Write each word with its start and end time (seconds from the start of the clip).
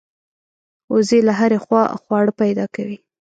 وزې 0.93 1.19
له 1.27 1.33
هرې 1.39 1.59
خوا 1.63 1.83
خواړه 2.03 2.31
پیدا 2.41 2.65
کوي 2.75 2.97